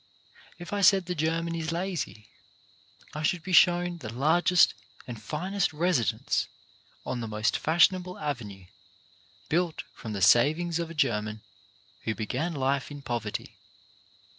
If 0.57 0.73
I 0.73 0.81
said 0.81 1.05
the 1.05 1.13
German 1.13 1.53
is 1.53 1.71
lazy, 1.71 2.27
I 3.13 3.21
should 3.21 3.43
be 3.43 3.53
shown 3.53 3.99
the 3.99 4.11
largest 4.11 4.73
and 5.05 5.21
finest 5.21 5.73
residence 5.73 6.47
on 7.05 7.19
the 7.21 7.27
most 7.27 7.55
fashion 7.55 7.95
able 7.95 8.17
avenue, 8.17 8.65
built 9.47 9.83
from 9.93 10.13
the 10.13 10.21
savings 10.23 10.79
of 10.79 10.89
a 10.89 10.95
German 10.95 11.41
who 12.05 12.15
began 12.15 12.55
life 12.55 12.89
in 12.89 13.03
poverty. 13.03 13.59